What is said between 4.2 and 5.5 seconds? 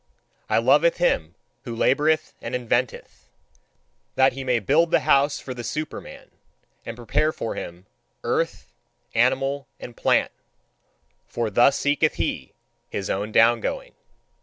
he may build the house